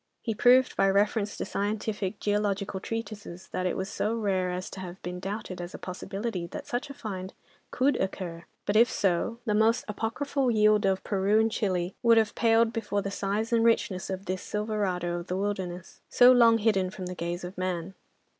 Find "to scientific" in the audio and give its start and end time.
1.37-2.19